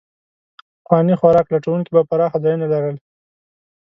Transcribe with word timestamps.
پخواني 0.83 1.15
خوراک 1.19 1.47
لټونکي 1.53 1.89
به 1.95 2.01
پراخه 2.09 2.37
ځایونه 2.43 2.65
لرل. 2.73 2.95